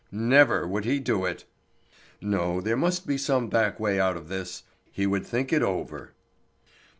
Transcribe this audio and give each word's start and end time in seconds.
Never 0.11 0.65
would 0.67 0.83
he 0.83 0.99
do 0.99 1.25
it! 1.25 1.45
No, 2.21 2.59
there 2.59 2.75
must 2.75 3.05
be 3.05 3.19
some 3.19 3.49
back 3.49 3.79
way 3.79 3.99
out 3.99 4.17
of 4.17 4.29
this. 4.29 4.63
He 4.91 5.05
would 5.05 5.27
think 5.27 5.53
it 5.53 5.61
over. 5.61 6.13